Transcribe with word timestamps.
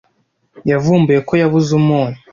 Yavumbuye 0.71 1.19
ko 1.27 1.33
yabuze 1.41 1.69
umunyu. 1.79 2.19